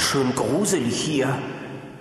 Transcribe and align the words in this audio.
ganz 0.00 0.08
schön 0.12 0.34
gruselig 0.34 0.98
hier. 0.98 1.36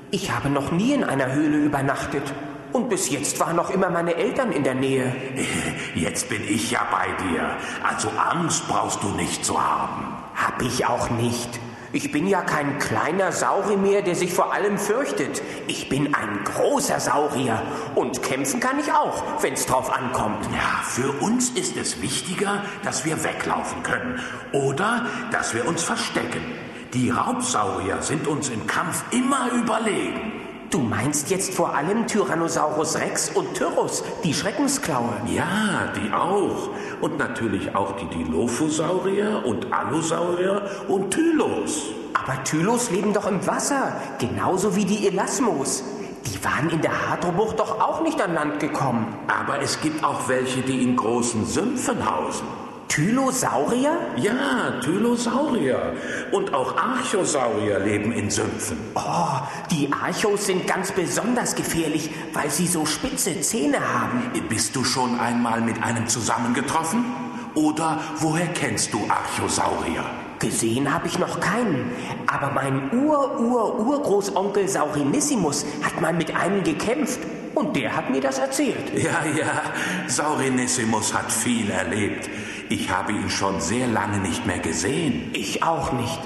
Ich 0.10 0.32
habe 0.32 0.50
noch 0.50 0.72
nie 0.72 0.94
in 0.94 1.04
einer 1.04 1.34
Höhle 1.34 1.58
übernachtet. 1.58 2.24
Und 2.72 2.88
bis 2.88 3.10
jetzt 3.10 3.38
waren 3.42 3.58
noch 3.58 3.72
immer 3.72 3.90
meine 3.90 4.16
Eltern 4.16 4.54
in 4.54 4.64
der 4.64 4.74
Nähe. 4.76 5.14
Jetzt 5.96 6.30
bin 6.30 6.42
ich 6.48 6.72
ja 6.72 6.88
bei 6.90 7.08
dir. 7.26 7.50
Also 7.84 8.10
Angst 8.12 8.66
brauchst 8.70 9.04
du 9.04 9.10
nicht 9.10 9.44
zu 9.44 9.62
haben. 9.62 10.16
Hab 10.34 10.62
ich 10.62 10.86
auch 10.86 11.10
nicht. 11.10 11.60
Ich 11.92 12.10
bin 12.12 12.26
ja 12.26 12.42
kein 12.42 12.80
kleiner 12.80 13.34
Saurier 13.34 13.78
mehr, 13.78 14.02
der 14.02 14.16
sich 14.16 14.32
vor 14.32 14.54
allem 14.54 14.78
fürchtet. 14.78 15.42
Ich 15.68 15.90
bin 15.90 16.16
ein 16.16 16.44
großer 16.46 17.02
Saurier. 17.02 17.62
Und 17.96 18.24
kämpfen 18.24 18.62
kann 18.62 18.80
ich 18.80 18.94
auch, 18.94 19.24
wenn's 19.42 19.66
drauf 19.66 19.92
ankommt. 19.92 20.46
Ja, 20.54 20.84
für 20.84 21.12
uns 21.22 21.50
ist 21.50 21.76
es 21.76 22.02
wichtiger, 22.02 22.64
dass 22.84 23.04
wir 23.04 23.26
weglaufen 23.26 23.84
können. 23.84 24.22
Oder 24.54 25.06
dass 25.32 25.54
wir 25.54 25.68
uns 25.68 25.84
verstecken. 25.84 26.69
Die 26.96 27.12
Raubsaurier 27.12 28.02
sind 28.02 28.28
uns 28.28 28.50
im 28.50 28.66
Kampf 28.66 29.04
immer 29.12 29.52
überlegen. 29.52 30.32
Du 30.72 30.80
meinst 30.80 31.30
jetzt 31.30 31.54
vor 31.54 31.76
allem 31.76 32.08
Tyrannosaurus 32.08 32.98
Rex 32.98 33.30
und 33.30 33.54
Tyrrus, 33.54 34.04
die 34.24 34.34
Schreckensklaue. 34.34 35.14
Ja, 35.28 35.92
die 35.96 36.12
auch. 36.12 36.70
Und 37.00 37.20
natürlich 37.20 37.76
auch 37.76 37.96
die 37.96 38.08
Dilophosaurier 38.08 39.44
und 39.46 39.72
Allosaurier 39.72 40.64
und 40.88 41.12
Tylos. 41.12 41.84
Aber 42.16 42.44
Tylos 42.44 42.90
leben 42.90 43.14
doch 43.14 43.28
im 43.28 43.46
Wasser, 43.46 43.94
genauso 44.18 44.76
wie 44.76 44.86
die 44.86 45.06
Elasmos. 45.06 45.84
Die 46.26 46.44
waren 46.44 46.72
in 46.72 46.82
der 46.82 47.12
Hadrobucht 47.12 47.60
doch 47.60 47.80
auch 47.80 48.02
nicht 48.02 48.20
an 48.20 48.34
Land 48.34 48.60
gekommen. 48.60 49.16
Aber 49.28 49.62
es 49.62 49.80
gibt 49.80 50.04
auch 50.04 50.28
welche, 50.28 50.62
die 50.62 50.82
in 50.82 50.96
großen 50.96 51.46
Sümpfen 51.46 52.04
hausen. 52.04 52.48
Tylosaurier? 52.90 53.98
Ja, 54.18 54.80
Tylosaurier. 54.82 55.94
Und 56.32 56.54
auch 56.54 56.76
Archosaurier 56.76 57.80
leben 57.80 58.12
in 58.12 58.32
Sümpfen. 58.32 58.78
Oh, 58.96 59.40
die 59.72 59.90
Archos 59.94 60.48
sind 60.48 60.66
ganz 60.66 60.92
besonders 60.92 61.56
gefährlich, 61.56 62.10
weil 62.34 62.50
sie 62.50 62.66
so 62.66 62.86
spitze 62.88 63.40
Zähne 63.42 63.78
haben. 63.80 64.32
Bist 64.50 64.76
du 64.76 64.84
schon 64.84 65.20
einmal 65.20 65.62
mit 65.62 65.82
einem 65.84 66.08
zusammengetroffen? 66.08 67.06
Oder 67.54 68.00
woher 68.18 68.48
kennst 68.48 68.92
du 68.94 69.00
Archosaurier? 69.08 70.04
Gesehen 70.40 70.92
habe 70.92 71.08
ich 71.08 71.20
noch 71.20 71.40
keinen, 71.40 71.92
aber 72.26 72.52
mein 72.52 72.92
Ur-Ur-Urgroßonkel 72.92 74.68
Saurinissimus 74.68 75.66
hat 75.84 76.02
mal 76.02 76.14
mit 76.14 76.36
einem 76.36 76.64
gekämpft 76.64 77.20
und 77.60 77.76
der 77.76 77.96
hat 77.96 78.10
mir 78.10 78.22
das 78.22 78.40
erzählt. 78.40 78.94
Ja, 78.96 79.24
ja, 79.38 79.62
Saurinissimus 80.08 81.14
hat 81.14 81.32
viel 81.32 81.70
erlebt. 81.70 82.30
Ich 82.70 82.90
habe 82.90 83.12
ihn 83.12 83.30
schon 83.30 83.60
sehr 83.60 83.88
lange 83.88 84.20
nicht 84.20 84.46
mehr 84.46 84.60
gesehen. 84.60 85.32
Ich 85.34 85.64
auch 85.64 85.92
nicht. 85.92 86.20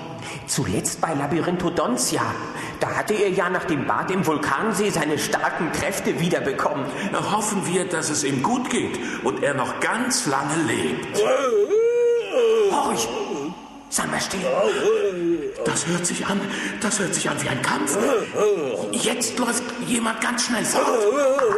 Zuletzt 0.45 1.01
bei 1.01 1.13
Labyrinthodontia. 1.13 2.21
Da 2.79 2.95
hatte 2.95 3.13
er 3.13 3.29
ja 3.29 3.49
nach 3.49 3.63
dem 3.63 3.87
Bad 3.87 4.11
im 4.11 4.25
Vulkansee 4.25 4.89
seine 4.89 5.17
starken 5.17 5.71
Kräfte 5.71 6.19
wiederbekommen. 6.19 6.85
Hoffen 7.31 7.65
wir, 7.65 7.87
dass 7.87 8.09
es 8.09 8.23
ihm 8.23 8.43
gut 8.43 8.69
geht 8.69 8.99
und 9.23 9.41
er 9.41 9.53
noch 9.53 9.79
ganz 9.79 10.25
lange 10.27 10.55
lebt. 10.67 11.17
Horch! 12.71 13.07
Sei 13.93 14.07
mal 14.07 14.19
still. 14.19 14.41
Das 15.65 15.85
hört 15.85 16.03
sich 16.03 16.25
an, 16.25 16.41
das 16.81 16.97
hört 16.97 17.13
sich 17.13 17.29
an 17.29 17.39
wie 17.43 17.47
ein 17.47 17.61
Kampf. 17.61 17.95
Jetzt 18.91 19.37
läuft 19.37 19.63
jemand 19.85 20.19
ganz 20.19 20.45
schnell 20.45 20.65
fort. 20.65 20.83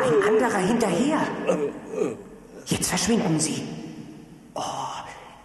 Ein 0.04 0.34
anderer 0.34 0.58
hinterher. 0.58 1.20
Jetzt 2.66 2.90
verschwinden 2.90 3.40
sie. 3.40 3.64
Oh, 4.54 4.62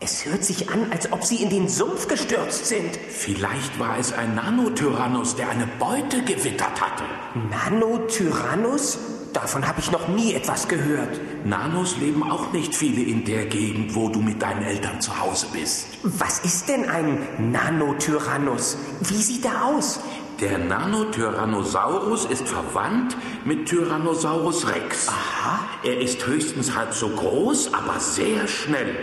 es 0.00 0.26
hört 0.26 0.42
sich 0.42 0.68
an, 0.68 0.90
als 0.90 1.12
ob 1.12 1.22
sie 1.22 1.36
in 1.36 1.50
den 1.50 1.68
Sumpf 1.68 2.08
gestürzt 2.08 2.66
sind. 2.66 2.96
Vielleicht 3.08 3.78
war 3.78 3.96
es 3.96 4.12
ein 4.12 4.34
Nanotyrannus, 4.34 5.36
der 5.36 5.48
eine 5.48 5.68
Beute 5.78 6.24
gewittert 6.24 6.80
hatte. 6.80 7.04
Nanotyrannus? 7.50 8.98
Davon 9.32 9.66
habe 9.66 9.80
ich 9.80 9.90
noch 9.92 10.08
nie 10.08 10.34
etwas 10.34 10.66
gehört. 10.66 11.20
Nanos 11.44 11.96
leben 11.98 12.22
auch 12.22 12.52
nicht 12.52 12.74
viele 12.74 13.02
in 13.02 13.24
der 13.24 13.46
Gegend, 13.46 13.94
wo 13.94 14.08
du 14.08 14.20
mit 14.20 14.42
deinen 14.42 14.62
Eltern 14.62 15.00
zu 15.00 15.18
Hause 15.20 15.46
bist. 15.52 15.86
Was 16.02 16.40
ist 16.40 16.68
denn 16.68 16.88
ein 16.88 17.52
Nanotyrannus? 17.52 18.76
Wie 19.00 19.22
sieht 19.22 19.44
er 19.44 19.64
aus? 19.64 20.00
Der 20.40 20.58
Nanotyrannosaurus 20.58 22.24
ist 22.24 22.48
verwandt 22.48 23.16
mit 23.44 23.68
Tyrannosaurus 23.68 24.66
rex. 24.68 25.08
Aha. 25.08 25.60
Er 25.84 26.00
ist 26.00 26.26
höchstens 26.26 26.74
halb 26.74 26.92
so 26.94 27.10
groß, 27.10 27.74
aber 27.74 28.00
sehr 28.00 28.48
schnell. 28.48 28.96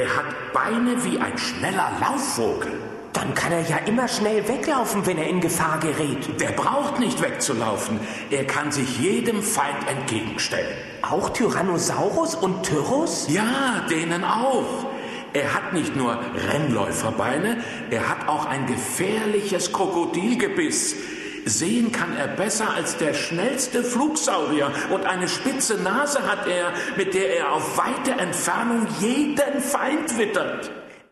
Er 0.00 0.16
hat 0.16 0.52
Beine 0.54 1.04
wie 1.04 1.18
ein 1.18 1.36
schneller 1.36 1.92
Laufvogel. 2.00 2.72
Dann 3.12 3.34
kann 3.34 3.52
er 3.52 3.68
ja 3.68 3.76
immer 3.84 4.08
schnell 4.08 4.48
weglaufen, 4.48 5.04
wenn 5.04 5.18
er 5.18 5.28
in 5.28 5.42
Gefahr 5.42 5.78
gerät. 5.78 6.40
Der 6.40 6.52
braucht 6.52 6.98
nicht 6.98 7.20
wegzulaufen. 7.20 8.00
Er 8.30 8.46
kann 8.46 8.72
sich 8.72 8.98
jedem 8.98 9.42
Feind 9.42 9.76
entgegenstellen. 9.90 10.74
Auch 11.02 11.28
Tyrannosaurus 11.28 12.34
und 12.34 12.62
Tyrrus? 12.62 13.26
Ja, 13.28 13.84
denen 13.90 14.24
auch. 14.24 14.86
Er 15.34 15.52
hat 15.52 15.74
nicht 15.74 15.94
nur 15.94 16.18
Rennläuferbeine, 16.50 17.58
er 17.90 18.08
hat 18.08 18.26
auch 18.26 18.46
ein 18.46 18.64
gefährliches 18.64 19.70
Krokodilgebiss. 19.70 20.96
Sehen 21.44 21.92
kann 21.92 22.16
er 22.16 22.28
besser 22.28 22.70
als 22.74 22.96
der 22.96 23.14
schnellste 23.14 23.82
Flugsaurier 23.82 24.70
und 24.90 25.04
eine 25.04 25.28
spitze 25.28 25.76
Nase 25.82 26.22
hat 26.26 26.46
er, 26.46 26.72
mit 26.96 27.14
der 27.14 27.36
er 27.36 27.52
auf 27.52 27.76
weite 27.76 28.12
Entfernung 28.12 28.86
jeden 29.00 29.60
Feind 29.60 30.18
wittert. 30.18 30.70